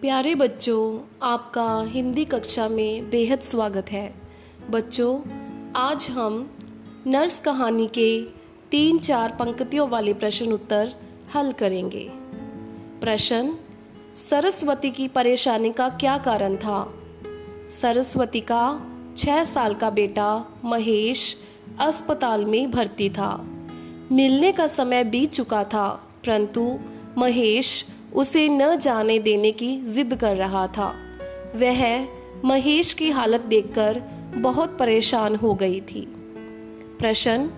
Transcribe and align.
प्यारे 0.00 0.34
बच्चों, 0.34 0.98
आपका 1.22 1.82
हिंदी 1.88 2.24
कक्षा 2.24 2.68
में 2.68 3.10
बेहद 3.10 3.40
स्वागत 3.40 3.92
है। 3.92 4.14
बच्चों, 4.70 5.20
आज 5.76 6.08
हम 6.10 6.50
नर्स 7.06 7.40
कहानी 7.40 7.86
के 7.86 8.22
तीन 8.70 8.98
चार 8.98 9.30
पंक्तियों 9.30 9.88
वाले 9.88 10.14
प्रश्न 10.14 10.52
उत्तर 10.52 10.94
हल 11.34 11.52
करेंगे। 11.52 12.10
प्रश्न, 13.00 13.56
सरस्वती 14.30 14.90
की 14.90 15.08
परेशानी 15.08 15.72
का 15.72 15.88
क्या 15.88 16.18
कारण 16.18 16.56
था? 16.56 16.94
सरस्वती 17.82 18.40
का 18.40 18.90
छः 19.16 19.44
साल 19.44 19.74
का 19.74 19.90
बेटा 19.90 20.44
महेश 20.64 21.36
अस्पताल 21.80 22.44
में 22.44 22.70
भर्ती 22.70 23.10
था। 23.10 23.46
मिलने 24.12 24.52
का 24.52 24.66
समय 24.66 25.04
बीत 25.04 25.32
चुका 25.32 25.64
था, 25.64 25.88
परंतु 26.26 26.78
महेश 27.18 27.89
उसे 28.14 28.48
न 28.48 28.76
जाने 28.76 29.18
देने 29.18 29.52
की 29.52 29.76
जिद 29.76 30.14
कर 30.14 30.36
रहा 30.36 30.66
था। 30.66 30.96
वह 31.56 32.06
महेश 32.44 32.92
की 32.92 33.10
हालत 33.10 33.40
देखकर 33.40 34.02
बहुत 34.36 34.78
परेशान 34.78 35.36
हो 35.36 35.54
गई 35.54 35.80
थी। 35.80 36.00
प्रश्न, 36.98 37.50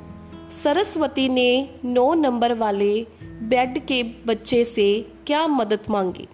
सरस्वती 0.63 1.29
ने 1.29 1.69
नौ 1.85 2.15
नंबर 2.15 2.55
वाले 2.55 3.07
बेड 3.23 3.87
के 3.87 4.03
बच्चे 4.03 4.65
से 4.65 5.09
क्या 5.27 5.47
मदद 5.47 5.81
मांगी? 5.91 6.29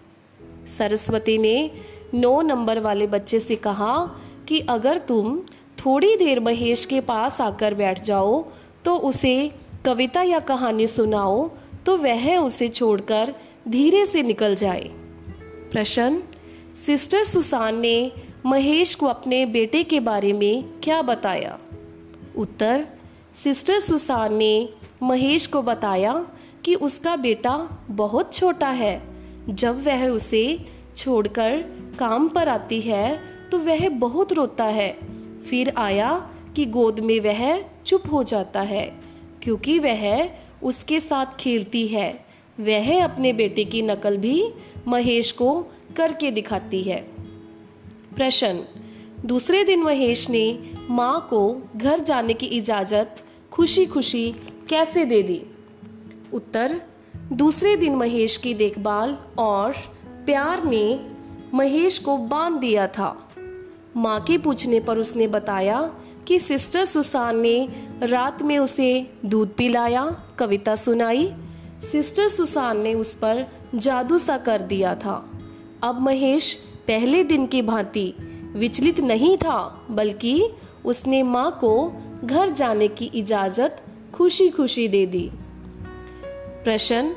सरस्वती 0.79 1.39
ने 1.39 1.71
नौ 2.15 2.43
नंबर 2.43 2.81
वाले 2.81 3.07
बच्चे 3.07 3.41
से 3.41 3.57
कहा 3.57 4.11
कि 4.49 4.61
अगर 4.61 4.99
तुम 4.99 5.41
थोड़ी 5.79 6.17
देर 6.17 6.41
महेश 6.41 6.85
के 6.85 7.01
पास 7.01 7.41
आकर 7.41 7.75
बैठ 7.75 8.03
जाओ 8.03 8.45
तो 8.85 8.97
उसे 8.97 9.53
कविता 9.85 10.23
या 10.23 10.39
कहानी 10.39 10.87
सुनाओ 10.87 11.51
तो 11.87 11.97
वह 11.97 12.39
उसे 12.39 12.69
छोड़कर 12.69 13.35
धीरे 13.69 14.05
से 14.07 14.23
निकल 14.23 14.55
जाए। 14.55 14.89
प्रश्न, 15.73 16.23
सिस्टर 16.87 17.25
सुसान 17.25 17.81
ने 17.81 18.13
महेश 18.47 18.95
को 18.95 19.07
अपने 19.07 19.45
बेटे 19.47 19.83
के 19.83 20.01
बारे 20.01 20.33
में 20.33 20.65
क्या 20.81 21.01
बताया? 21.03 21.59
उत्तर, 22.37 22.87
सिस्टर 23.35 23.81
सुसान 23.81 24.35
ने 24.35 24.69
महेश 25.03 25.47
को 25.47 25.63
बताया 25.63 26.15
कि 26.65 26.75
उसका 26.75 27.17
बेटा 27.17 27.57
बहुत 27.91 28.33
छोटा 28.35 28.71
है। 28.71 29.03
जब 29.49 29.85
वह 29.85 30.09
उसे 30.09 30.65
छोड़कर 30.97 31.61
काम 31.99 32.29
पर 32.29 32.49
आती 32.49 32.81
है 32.81 33.21
तो 33.51 33.59
वह 33.59 33.89
बहुत 33.89 34.33
रोता 34.33 34.65
है। 34.65 34.91
फिर 35.41 35.73
आया 35.77 36.31
कि 36.57 36.65
गोद 36.67 37.01
में 37.01 37.19
वह 37.21 37.61
चुप 37.87 38.03
हो 38.13 38.23
जाता 38.23 38.61
है, 38.61 38.87
क्योंकि 39.43 39.79
वह 39.79 40.31
उसके 40.63 41.01
साथ 41.01 41.37
खेलती 41.41 41.87
है। 41.89 42.28
वह 42.61 43.05
अपने 43.05 43.33
बेटे 43.33 43.65
की 43.65 43.83
नकल 43.83 44.17
भी 44.17 44.51
महेश 44.89 45.33
को 45.33 45.67
करके 45.97 46.31
दिखाती 46.31 46.83
है। 46.83 47.01
प्रश्न, 48.17 48.65
दूसरे 49.27 49.65
दिन 49.65 49.83
महेश 49.83 50.31
ने 50.31 50.75
माँ 50.91 51.27
को 51.31 51.63
घर 51.77 51.99
जाने 51.99 52.35
की 52.35 52.47
इजाज़त 52.47 53.25
खुशी 53.53 53.87
खुशी 53.87 54.35
कैसे 54.69 55.05
दे 55.05 55.23
दी? 55.23 55.43
उत्तर, 56.33 56.83
दूसरे 57.33 57.77
दिन 57.77 57.95
महेश 57.95 58.37
की 58.37 58.55
देखभाल 58.55 59.19
और 59.39 59.73
प्यार 60.27 60.65
ने 60.65 61.07
महेश 61.55 61.99
को 61.99 62.17
बाँध 62.17 62.61
दिया 62.61 62.87
था। 62.87 63.29
माँ 63.97 64.21
के 64.21 64.39
पूछने 64.39 64.81
पर 64.81 64.99
उसने 64.99 65.27
बताया 65.27 65.95
कि 66.27 66.39
सिस्टर 66.39 66.85
सुसान 66.85 67.41
ने 67.41 67.69
रात 68.03 68.43
में 68.43 68.59
उसे 68.59 69.11
दूध 69.25 69.57
पिलाया, 69.57 70.23
कविता 70.39 70.77
सुनाई 70.77 71.35
सिस्टर 71.83 72.29
सुसान 72.29 72.81
ने 72.81 72.95
उस 72.95 73.15
पर 73.15 73.47
जादू 73.75 74.19
सा 74.19 74.39
कर 74.39 74.63
दिया 74.63 74.95
था। 74.95 75.31
अब 75.83 76.01
महेश 76.01 76.55
पहले 76.87 77.25
दिन 77.25 77.47
की 77.47 77.63
भांति 77.63 78.15
विचलित 78.57 79.01
नहीं 79.01 79.37
था, 79.37 79.87
बल्कि 79.91 80.49
उसने 80.85 81.23
माँ 81.23 81.59
को 81.61 81.93
घर 82.25 82.49
जाने 82.49 82.89
की 82.89 83.05
इजाज़त 83.05 83.83
खुशी 84.15 84.49
खुशी 84.49 84.89
दे 84.89 85.07
दी। 85.07 85.31
प्रश्न, 86.65 87.17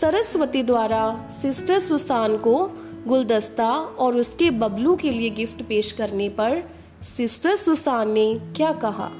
सरस्वती 0.00 0.62
द्वारा 0.62 1.28
सिस्टर 1.42 1.78
सुसान 1.78 2.36
को 2.36 2.70
गुलदस्ता 3.06 3.72
और 3.72 4.16
उसके 4.16 4.50
बबलू 4.50 4.96
के 4.96 5.10
लिए 5.10 5.30
गिफ्ट 5.30 5.62
पेश 5.62 5.92
करने 5.92 6.28
पर 6.28 6.70
सिस्टर 7.16 7.56
सुसान 7.56 8.10
ने 8.10 8.34
क्या 8.56 8.72
कहा? 8.72 9.10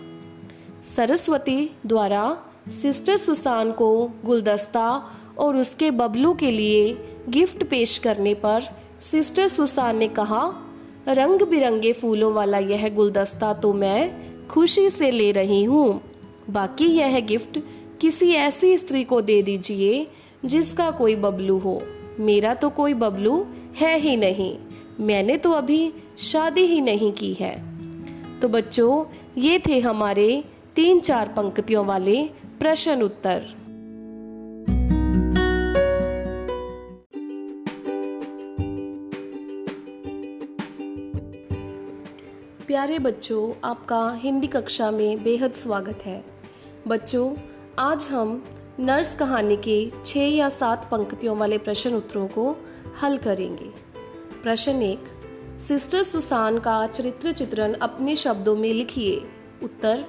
सरस्वती 0.97 1.71
द्वारा 1.87 2.43
सिस्टर 2.71 3.17
सुसान 3.17 3.73
को 3.73 4.11
गुलदस्ता 4.25 5.11
और 5.39 5.57
उसके 5.57 5.91
बबलू 5.91 6.35
के 6.35 6.51
लिए 6.51 6.99
गिफ्ट 7.29 7.65
पेश 7.65 7.99
करने 7.99 8.35
पर 8.35 8.63
सिस्टर 9.11 9.49
सुसान 9.49 9.97
ने 9.97 10.09
कहा 10.09 10.55
रंग 11.09 11.43
बिरंगे 11.43 11.93
फूलों 11.93 12.33
वाला 12.33 12.59
यह 12.59 12.89
गुलदस्ता 12.89 13.55
तो 13.55 13.73
मैं 13.73 14.11
खुशी 14.49 14.91
से 14.91 15.11
ले 15.11 15.33
रही 15.33 15.65
हूँ। 15.65 16.01
बाकी 16.51 16.87
यह 16.87 17.21
गिफ्ट 17.21 17.59
किसी 18.01 18.33
ऐसी 18.33 18.79
स्त्री 18.79 19.05
को 19.05 19.21
दे 19.21 19.43
दीजिए 19.43 20.07
जिसका 20.45 20.91
कोई 20.91 21.17
बबलू 21.17 21.59
हो। 21.59 21.83
मेरा 22.21 22.55
तो 22.55 22.71
कोई 22.71 22.95
बबलू 22.95 23.47
है 23.77 23.99
ही 23.99 24.17
नहीं। 24.17 24.59
मैंने 25.01 25.37
तो 25.37 25.53
अभी 25.53 25.93
शादी 26.19 26.63
ही 26.63 26.81
नहीं 26.81 27.13
की 27.13 27.33
है। 27.33 27.55
तो 28.41 28.49
बच्चों, 28.49 29.05
ये 29.39 29.59
थे 29.59 29.81
हमारे 29.81 30.45
तीन 30.77 31.01
चार 31.01 31.29
पंक्तियों 31.29 31.87
वाले 31.87 32.31
प्रश्न 32.61 33.03
उत्तर। 33.03 33.39
प्यारे 42.67 42.99
बच्चों, 42.99 43.69
आपका 43.69 44.13
हिंदी 44.13 44.47
कक्षा 44.47 44.91
में 44.91 45.23
बेहद 45.23 45.53
स्वागत 45.53 45.99
है। 46.05 46.25
बच्चों, 46.89 47.35
आज 47.79 48.09
हम 48.11 48.45
नर्स 48.81 49.15
कहानी 49.15 49.57
के 49.57 49.91
छः 50.05 50.21
या 50.21 50.49
सात 50.49 50.89
पंक्तियों 50.91 51.37
वाले 51.37 51.59
प्रश्न 51.59 51.95
उत्तरों 51.95 52.29
को 52.29 52.57
हल 53.03 53.17
करेंगे। 53.17 53.71
प्रश्न 54.43 54.83
एक, 54.83 55.05
सिस्टर 55.61 56.03
सुसान 56.03 56.59
का 56.59 56.87
चरित्र 56.87 57.33
चित्रण 57.33 57.73
अपने 57.73 58.17
शब्दों 58.17 58.57
में 58.57 58.75
लिखिए। 58.75 59.25
उत्तर 59.63 60.05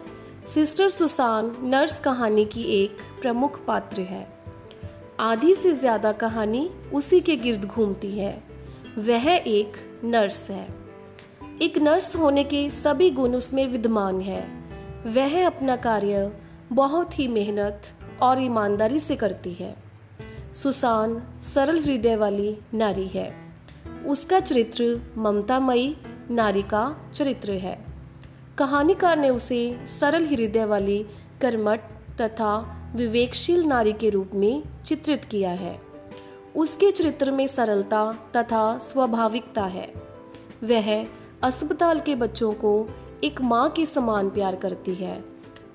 सिस्टर 0.54 0.90
सुसान 0.90 1.56
नर्स 1.64 2.00
कहानी 2.00 2.46
की 2.46 2.62
एक 2.64 2.98
प्रमुख 3.22 3.66
पात्र 3.66 4.02
है। 4.02 4.28
आधी 5.20 5.56
से 5.56 5.74
ज़्यादा 5.74 6.12
कहानी 6.12 6.70
उसी 6.94 7.20
के 7.22 7.36
गिर्द 7.36 7.66
घूमती 7.66 8.12
है। 8.12 8.44
वह 8.98 9.28
एक 9.32 9.74
नर्स 10.04 10.50
है। 10.50 10.68
एक 11.62 11.78
नर्स 11.78 12.16
होने 12.16 12.44
के 12.44 12.70
सभी 12.70 13.12
गुण 13.12 13.36
उसमें 13.36 13.68
विद्यमान 13.68 14.22
है। 14.22 14.42
वह 15.06 15.46
अपना 15.48 15.76
कार्य 15.76 16.32
बहुत 16.74 17.20
ही 17.20 17.28
मेहनत 17.28 17.82
और 18.22 18.42
ईमानदारी 18.42 19.00
से 19.00 19.16
करती 19.16 19.54
है। 19.54 19.76
सुसान 20.54 21.22
सरल 21.42 21.80
हृदय 21.80 22.16
वाली 22.16 22.58
नारी 22.74 23.08
है। 23.08 23.34
उसका 24.06 24.40
चरित्र 24.40 25.02
ममतामयी 25.18 25.96
नारी 26.32 26.62
का 26.62 27.12
चरित्र 27.14 27.52
है। 27.52 27.97
कहानीकार 28.60 29.18
ने 29.18 29.30
उसे 29.30 29.80
सरल 29.86 30.26
हृदय 30.26 30.66
वाली 30.66 31.06
कर्मठ 31.42 31.80
तथा 32.22 32.52
विवेकशील 32.96 33.64
नारी 33.64 33.94
के 33.94 34.10
रूप 34.10 34.32
में 34.34 34.64
चित्रित 34.86 35.26
किया 35.26 35.52
है। 35.52 35.82
उसके 36.56 36.92
चरित्र 36.92 37.32
में 37.32 37.48
सरलता 37.48 38.12
तथा 38.36 38.78
स्वाभाविकता 38.78 39.64
है। 39.64 39.94
वह 40.64 41.08
अस्पताल 41.44 42.00
के 42.00 42.16
बच्चों 42.16 42.54
को 42.54 42.90
एक 43.24 43.42
माँ 43.42 43.70
के 43.70 43.86
समान 43.86 44.30
प्यार 44.30 44.56
करती 44.56 44.94
है। 44.96 45.24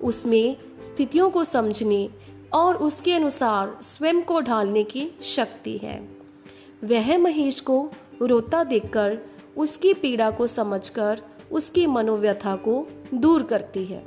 उसमें 0.01 0.57
स्थितियों 0.85 1.31
को 1.31 1.45
समझने 1.45 2.09
और 2.53 2.77
उसके 2.77 3.15
अनुसार 3.15 3.79
स्वयं 3.83 4.23
को 4.23 4.41
ढालने 4.41 4.85
की 4.85 5.11
शक्ति 5.23 5.79
है। 5.79 6.09
वह 6.85 7.19
महेश 7.19 7.61
को 7.61 7.91
रोता 8.23 8.65
देखकर 8.65 9.19
उसकी 9.57 9.95
पीड़ा 9.95 10.31
को 10.31 10.47
समझकर 10.47 11.21
उसकी 11.53 11.87
मनोव्यथा 11.87 12.57
को 12.57 12.87
दूर 13.15 13.43
करती 13.43 13.85
है। 13.85 14.05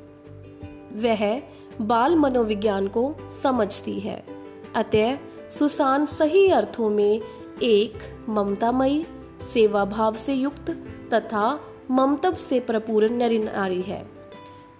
वह 0.93 1.41
बाल 1.81 2.15
मनोविज्ञान 2.15 2.87
को 2.87 3.15
समझती 3.43 3.99
है। 3.99 4.25
अतः 4.75 5.17
सुसान 5.49 6.05
सही 6.05 6.47
अर्थों 6.47 6.89
में 6.89 7.21
एक 7.63 7.93
ममतामयी 8.29 9.05
सेवा 9.53 9.85
भाव 9.85 10.13
से 10.13 10.33
युक्त 10.33 10.71
तथा 11.13 11.59
ममतब 11.91 12.35
से 12.35 12.59
प्रपूर्ण 12.59 13.09
नरी 13.09 13.39
नारी 13.39 13.81
है। 13.81 14.09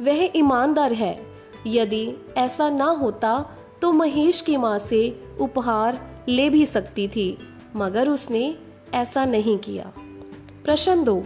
वह 0.02 0.30
ईमानदार 0.36 0.94
है। 0.94 1.36
यदि 1.68 2.14
ऐसा 2.38 2.70
ना 2.70 2.86
होता 2.86 3.46
तो 3.82 3.92
महेश 3.92 4.42
की 4.42 4.58
माँ 4.58 4.78
से 4.80 5.24
उपहार 5.40 6.26
ले 6.28 6.50
भी 6.50 6.66
सकती 6.66 7.08
थी, 7.08 7.38
मगर 7.76 8.10
उसने 8.10 8.58
ऐसा 8.94 9.26
नहीं 9.26 9.58
किया। 9.58 9.94
प्रश्न 10.66 11.04
दो 11.04 11.24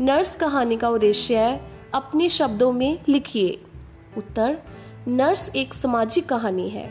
नर्स 0.00 0.36
कहानी 0.36 0.76
का 0.76 0.88
उद्देश्य 0.88 1.36
है 1.36 1.70
अपने 1.94 2.28
शब्दों 2.28 2.72
में 2.72 2.98
लिखिए। 3.08 3.62
उत्तर, 4.18 4.58
नर्स 5.08 5.52
एक 5.56 5.74
सामाजिक 5.74 6.28
कहानी 6.28 6.68
है। 6.68 6.90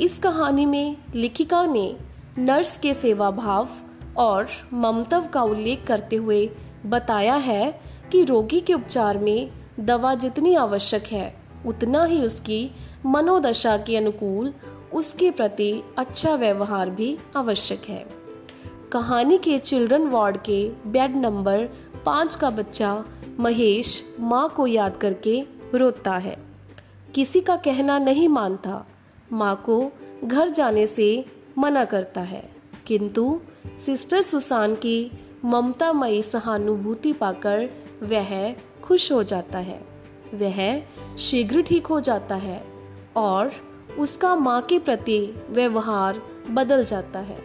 इस 0.00 0.18
कहानी 0.18 0.66
में 0.66 0.96
लेखिका 1.14 1.66
ने 1.66 1.96
नर्स 2.38 2.76
के 2.76 2.94
सेवा 2.94 3.30
भाव 3.30 3.68
और 4.16 4.46
ममतव 4.72 5.28
का 5.32 5.42
उल्लेख 5.42 5.84
करते 5.86 6.16
हुए 6.16 6.50
बताया 6.86 7.36
है 7.36 7.80
कि 8.12 8.24
रोगी 8.24 8.60
के 8.60 8.74
उपचार 8.74 9.18
में 9.18 9.50
दवा 9.80 10.14
जितनी 10.14 10.54
आवश्यक 10.54 11.04
है, 11.04 11.36
उतना 11.66 12.04
ही 12.04 12.22
उसकी 12.22 12.70
मनोदशा 13.06 13.76
के 13.76 13.96
अनुकूल 13.96 14.54
उसके 14.92 15.30
प्रति 15.30 15.82
अच्छा 15.98 16.34
व्यवहार 16.34 16.90
भी 16.90 17.18
आवश्यक 17.36 17.82
है। 17.88 18.26
कहानी 18.92 19.38
के 19.38 19.58
चिल्ड्रन 19.58 20.08
वार्ड 20.08 20.36
के 20.36 20.72
बेड 20.86 21.16
नंबर 21.16 21.68
पाँच 22.06 22.34
का 22.34 22.50
बच्चा 22.50 23.04
महेश 23.40 24.16
माँ 24.20 24.48
को 24.48 24.66
याद 24.66 24.96
करके 24.96 25.46
रोता 25.74 26.16
है। 26.16 26.38
किसी 27.14 27.40
का 27.40 27.56
कहना 27.56 27.98
नहीं 27.98 28.28
मानता, 28.28 28.86
माँ 29.32 29.62
को 29.66 29.92
घर 30.24 30.48
जाने 30.48 30.86
से 30.86 31.24
मना 31.58 31.84
करता 31.84 32.20
है। 32.20 32.50
किंतु 32.86 33.40
सिस्टर 33.86 34.22
सुसान 34.22 34.74
की 34.74 35.10
ममतामयी 35.44 36.22
सहानुभूति 36.22 37.12
पाकर 37.12 37.70
वह 38.02 38.54
खुश 38.82 39.12
हो 39.12 39.22
जाता 39.22 39.58
है। 39.58 39.86
वह 40.34 40.82
शीघ्र 41.18 41.62
ठीक 41.62 41.86
हो 41.86 42.00
जाता 42.00 42.34
है 42.34 42.64
और 43.16 43.52
उसका 43.98 44.36
माँ 44.36 44.62
के 44.62 44.78
प्रति 44.78 45.34
व्यवहार 45.50 46.22
बदल 46.50 46.84
जाता 46.84 47.18
है। 47.18 47.38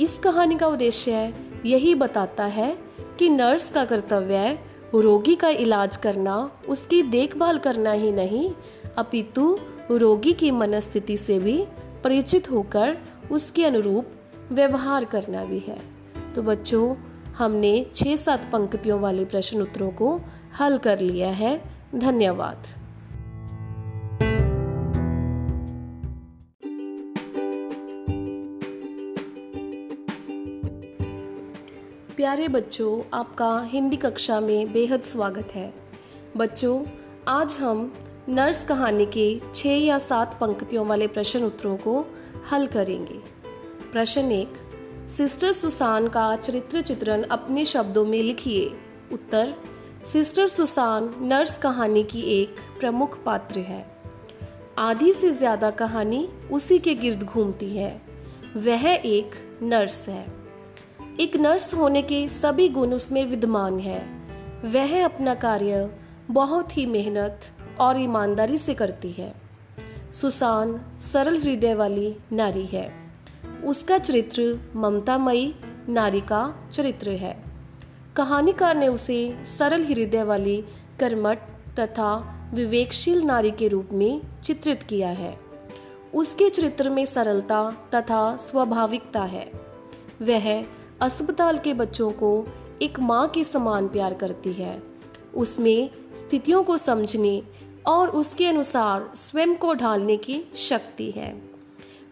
इस 0.00 0.18
कहानी 0.18 0.56
का 0.56 0.66
उद्देश्य 0.66 1.34
यही 1.66 1.94
बताता 1.94 2.44
है 2.44 2.78
कि 3.18 3.28
नर्स 3.28 3.70
का 3.70 3.84
कर्तव्य 3.84 4.58
रोगी 4.94 5.34
का 5.34 5.48
इलाज 5.48 5.96
करना, 5.96 6.50
उसकी 6.68 7.02
देखभाल 7.02 7.58
करना 7.58 7.92
ही 7.92 8.12
नहीं, 8.12 8.50
अपितु 8.98 9.58
रोगी 9.90 10.32
की 10.32 10.50
मनस्थिति 10.50 11.16
से 11.16 11.38
भी 11.38 11.66
परिचित 12.04 12.50
होकर 12.50 12.98
उसके 13.32 13.64
अनुरूप 13.64 14.06
व्यवहार 14.52 15.04
करना 15.04 15.44
भी 15.44 15.58
है। 15.58 15.78
तो 16.34 16.42
बच्चों, 16.42 16.96
हमने 17.38 17.86
छः 17.94 18.16
सात 18.16 18.50
पंक्तियों 18.52 19.00
वाले 19.00 19.24
प्रश्न 19.24 19.62
उत्तरों 19.62 19.90
को 19.90 20.20
हल 20.60 20.78
कर 20.78 20.98
लिया 20.98 21.28
है। 21.28 21.62
धन्यवाद। 21.94 22.83
प्यारे 32.16 32.48
बच्चों, 32.48 33.02
आपका 33.14 33.62
हिंदी 33.62 33.96
कक्षा 33.96 34.40
में 34.40 34.72
बेहद 34.72 35.00
स्वागत 35.00 35.48
है। 35.54 35.74
बच्चों, 36.36 36.84
आज 37.28 37.56
हम 37.60 37.92
नर्स 38.28 38.64
कहानी 38.64 39.06
के 39.06 39.40
छः 39.54 39.70
या 39.70 39.98
सात 39.98 40.38
पंक्तियों 40.40 40.86
वाले 40.86 41.06
प्रश्न 41.06 41.44
उत्तरों 41.44 41.76
को 41.76 42.06
हल 42.50 42.66
करेंगे। 42.66 43.18
प्रश्न 43.92 44.32
एक, 44.32 44.52
सिस्टर 45.08 45.52
सुसान 45.52 46.08
का 46.08 46.36
चरित्र 46.36 46.82
चित्रण 46.82 47.22
अपने 47.22 47.64
शब्दों 47.64 48.04
में 48.04 48.22
लिखिए। 48.22 48.70
उत्तर, 49.12 49.54
सिस्टर 50.12 50.46
सुसान 50.46 51.14
नर्स 51.20 51.58
कहानी 51.58 52.04
की 52.04 52.20
एक 52.20 52.56
प्रमुख 52.80 53.24
पात्र 53.24 53.60
है। 53.60 53.86
आधी 54.78 55.12
से 55.12 55.32
ज़्यादा 55.32 55.70
कहानी 55.70 56.28
उसी 56.52 56.78
के 56.78 56.94
गिर्द 56.94 57.22
घूमती 57.22 57.76
है। 57.76 58.02
वह 58.56 58.86
एक 58.94 59.58
नर्स 59.62 60.08
है। 60.08 60.43
एक 61.20 61.36
नर्स 61.36 61.74
होने 61.74 62.02
के 62.02 62.28
सभी 62.28 62.68
गुण 62.68 62.88
उसमें 62.88 63.26
विद्यमान 63.26 63.78
है। 63.78 63.98
वह 64.64 65.04
अपना 65.04 65.34
कार्य 65.34 65.90
बहुत 66.30 66.76
ही 66.76 66.86
मेहनत 66.86 67.40
और 67.80 68.00
ईमानदारी 68.00 68.58
से 68.58 68.74
करती 68.74 69.12
है। 69.12 69.34
सुसान, 70.12 70.80
सरल 71.00 71.40
हृदय 71.40 71.74
वाली 71.74 72.16
नारी 72.32 72.66
है। 72.66 72.92
उसका 73.64 73.98
चरित्र 73.98 74.58
ममतामयी 74.76 75.54
नारी 75.88 76.20
का 76.20 76.68
चरित्र 76.72 77.10
है। 77.10 77.44
कहानीकार 78.16 78.76
ने 78.76 78.88
उसे 78.88 79.44
सरल 79.44 79.84
हृदय 79.84 80.22
वाली 80.22 80.64
कर्मठ 81.00 81.38
तथा 81.78 82.34
विवेकशील 82.54 83.22
नारी 83.22 83.50
के 83.50 83.68
रूप 83.68 83.88
में 83.92 84.22
चित्रित 84.42 84.82
किया 84.82 85.08
है। 85.08 85.38
उसके 86.14 86.48
चरित्र 86.48 86.90
में 86.90 87.06
सरलता 87.06 87.70
तथा 87.94 88.36
स्वाभाविकता 88.36 89.22
है। 89.22 89.50
वह 90.22 90.64
अस्पताल 91.00 91.58
के 91.58 91.74
बच्चों 91.74 92.10
को 92.10 92.46
एक 92.82 93.00
माँ 93.00 93.28
के 93.28 93.44
समान 93.44 93.88
प्यार 93.88 94.14
करती 94.14 94.52
है। 94.52 94.82
उसमें 95.34 95.90
स्थितियों 96.18 96.64
को 96.64 96.76
समझने 96.78 97.42
और 97.86 98.08
उसके 98.08 98.46
अनुसार 98.46 99.12
स्वयं 99.16 99.54
को 99.54 99.74
ढालने 99.74 100.16
की 100.16 100.44
शक्ति 100.54 101.10
है। 101.10 101.42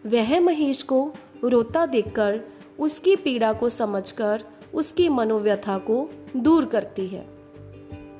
वह 0.05 0.39
महेश 0.39 0.83
को 0.83 1.13
रोता 1.43 1.85
देखकर 1.85 2.41
उसकी 2.79 3.15
पीड़ा 3.15 3.53
को 3.53 3.69
समझकर 3.69 4.43
उसकी 4.73 5.09
मनोव्यथा 5.09 5.77
को 5.77 6.09
दूर 6.37 6.65
करती 6.65 7.07
है। 7.07 7.27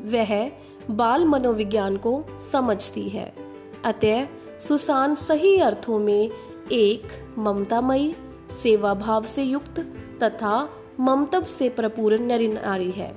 वह 0.01 0.51
बाल 0.91 1.25
मनोविज्ञान 1.25 1.97
को 1.97 2.23
समझती 2.51 3.09
है। 3.09 3.33
अतः 3.85 4.27
सुसान 4.59 5.15
सही 5.15 5.57
अर्थों 5.57 5.99
में 5.99 6.29
एक 6.71 7.07
ममतामयी 7.37 8.15
सेवा 8.63 8.93
भाव 8.93 9.23
से 9.23 9.43
युक्त 9.43 9.93
तथा 10.19 10.69
ममतब 10.99 11.43
से 11.43 11.69
प्रपूर्ण 11.69 12.19
नरी 12.19 12.47
नारी 12.47 12.91
है। 12.91 13.11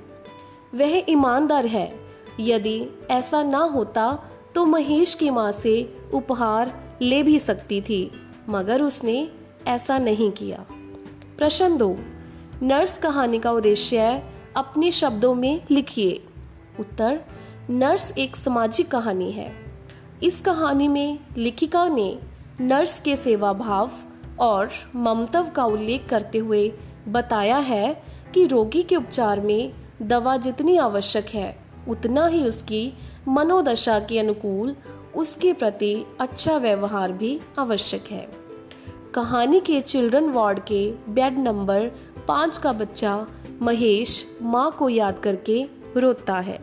वह 0.75 1.03
ईमानदार 1.09 1.65
है। 1.65 1.99
यदि 2.39 2.87
ऐसा 3.09 3.43
ना 3.43 3.57
होता 3.57 4.23
तो 4.55 4.65
महेश 4.65 5.13
की 5.13 5.29
माँ 5.29 5.51
से 5.51 5.97
उपहार 6.13 6.97
ले 7.01 7.23
भी 7.23 7.39
सकती 7.39 7.81
थी, 7.81 8.11
मगर 8.49 8.81
उसने 8.81 9.29
ऐसा 9.67 9.97
नहीं 9.97 10.31
किया। 10.31 10.65
प्रश्न 11.37 11.77
दो, 11.77 11.95
नर्स 12.63 12.97
कहानी 12.97 13.39
का 13.39 13.51
उद्देश्य 13.51 14.23
अपने 14.55 14.91
शब्दों 14.91 15.35
में 15.35 15.61
लिखिए। 15.71 16.23
उत्तर, 16.79 17.21
नर्स 17.69 18.13
एक 18.17 18.35
सामाजिक 18.35 18.91
कहानी 18.91 19.31
है। 19.31 19.53
इस 20.23 20.41
कहानी 20.41 20.87
में 20.87 21.19
लेखिका 21.37 21.87
ने 21.87 22.19
नर्स 22.61 22.99
के 22.99 23.15
सेवा 23.15 23.53
भाव 23.53 23.91
और 24.39 24.69
ममतव 24.95 25.49
का 25.49 25.65
उल्लेख 25.65 26.07
करते 26.09 26.37
हुए 26.37 26.71
बताया 27.07 27.57
है 27.57 28.03
कि 28.33 28.45
रोगी 28.47 28.83
के 28.83 28.95
उपचार 28.95 29.41
में 29.41 29.71
दवा 30.01 30.35
जितनी 30.37 30.77
आवश्यक 30.77 31.25
है, 31.25 31.57
उतना 31.87 32.25
ही 32.27 32.43
उसकी 32.43 32.93
मनोदशा 33.27 33.99
के 33.99 34.19
अनुकूल 34.19 34.75
उसके 35.15 35.53
प्रति 35.53 36.05
अच्छा 36.19 36.57
व्यवहार 36.57 37.11
भी 37.11 37.39
आवश्यक 37.59 38.11
है। 38.11 38.27
कहानी 39.13 39.59
के 39.59 39.79
चिल्ड्रन 39.81 40.29
वार्ड 40.29 40.59
के 40.59 40.91
बेड 41.09 41.39
नंबर 41.39 41.89
पाँच 42.27 42.57
का 42.57 42.73
बच्चा 42.73 43.25
महेश 43.61 44.25
माँ 44.41 44.69
को 44.71 44.89
याद 44.89 45.19
करके 45.19 45.63
रोता 45.97 46.39
है। 46.39 46.59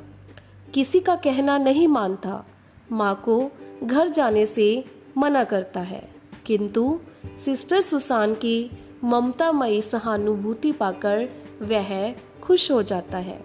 किसी 0.74 1.00
का 1.00 1.16
कहना 1.16 1.56
नहीं 1.58 1.88
मानता, 1.88 2.44
माँ 2.92 3.14
को 3.24 3.50
घर 3.84 4.08
जाने 4.08 4.44
से 4.46 4.84
मना 5.16 5.44
करता 5.44 5.80
है, 5.80 6.02
किंतु 6.46 6.98
सिस्टर 7.44 7.80
सुसान 7.80 8.34
की 8.34 8.70
ममतामयी 9.04 9.82
सहानुभूति 9.82 10.72
पाकर 10.72 11.28
वह 11.62 12.14
खुश 12.42 12.70
हो 12.70 12.82
जाता 12.82 13.18
है। 13.18 13.44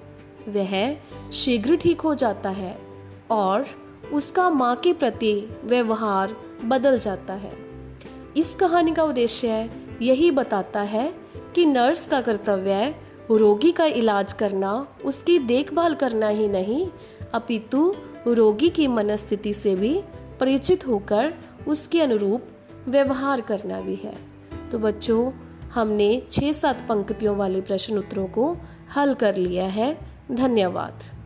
वह 0.50 0.98
शीघ्र 1.32 1.76
ठीक 1.76 2.02
हो 2.02 2.16
जाता 2.16 2.50
है 2.50 2.82
और 3.32 3.66
उसका 4.14 4.50
माँ 4.50 4.76
के 4.76 4.94
प्रति 4.94 5.50
व्यवहार 5.66 6.36
बदल 6.66 7.00
जाता 7.00 7.34
है। 7.34 7.52
इस 8.38 8.56
कहानी 8.56 8.94
का 8.94 9.04
उद्देश्य 9.04 9.70
यही 10.02 10.32
बताता 10.32 10.82
है 10.82 11.14
कि 11.56 11.66
नर्स 11.66 12.08
का 12.08 12.22
कर्तव्य 12.22 12.96
रोगी 13.32 13.72
का 13.72 13.86
इलाज 13.86 14.34
करना, 14.34 14.88
उसकी 15.06 15.40
देखभाल 15.40 15.96
करना 15.96 16.28
ही 16.28 16.48
नहीं, 16.48 16.88
अपितु 17.34 17.96
रोगी 18.28 18.70
की 18.70 18.88
मनस्थिति 18.88 19.54
से 19.54 19.76
भी 19.76 20.02
परिचित 20.40 20.88
होकर 20.88 21.34
उसके 21.68 22.02
अनुरूप 22.02 22.44
व्यवहार 22.88 23.42
करना 23.42 23.82
भी 23.82 23.96
है। 23.96 24.18
तो 24.72 24.80
बच्चों, 24.80 25.32
हमने 25.74 26.22
छः 26.32 26.54
सात 26.54 26.82
पंक्तियों 26.82 27.38
वाले 27.38 27.62
प्रश्न 27.62 27.98
उत्तरों 27.98 28.28
को 28.28 28.58
हल 28.96 29.14
कर 29.14 29.36
लिया 29.36 29.66
है। 29.66 29.98
धन्यवाद। 30.32 31.19